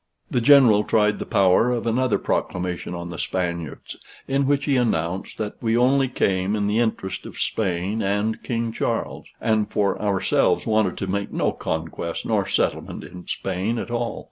[0.31, 5.37] The general tried the power of another proclamation on the Spaniards, in which he announced
[5.37, 10.65] that we only came in the interest of Spain and King Charles, and for ourselves
[10.65, 14.19] wanted to make no conquest nor settlement in Spain at all.